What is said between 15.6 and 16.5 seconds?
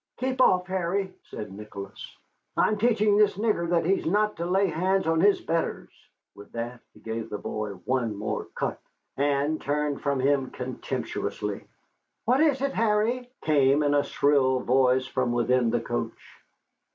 the coach.